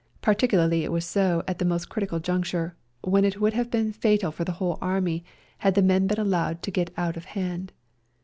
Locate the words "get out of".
6.71-7.25